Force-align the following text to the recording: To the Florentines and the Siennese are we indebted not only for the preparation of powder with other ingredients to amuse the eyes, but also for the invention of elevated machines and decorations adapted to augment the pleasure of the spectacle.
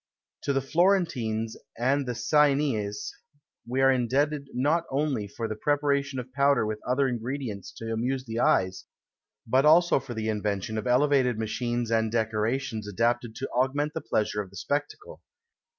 To 0.45 0.53
the 0.53 0.61
Florentines 0.63 1.55
and 1.77 2.07
the 2.07 2.15
Siennese 2.15 3.13
are 3.13 3.69
we 3.71 3.81
indebted 3.83 4.47
not 4.51 4.85
only 4.89 5.27
for 5.27 5.47
the 5.47 5.55
preparation 5.55 6.17
of 6.17 6.33
powder 6.33 6.65
with 6.65 6.79
other 6.87 7.07
ingredients 7.07 7.71
to 7.73 7.93
amuse 7.93 8.25
the 8.25 8.39
eyes, 8.39 8.85
but 9.45 9.63
also 9.63 9.99
for 9.99 10.15
the 10.15 10.27
invention 10.27 10.79
of 10.79 10.87
elevated 10.87 11.37
machines 11.37 11.91
and 11.91 12.11
decorations 12.11 12.87
adapted 12.87 13.35
to 13.35 13.49
augment 13.49 13.93
the 13.93 14.01
pleasure 14.01 14.41
of 14.41 14.49
the 14.49 14.55
spectacle. 14.57 15.21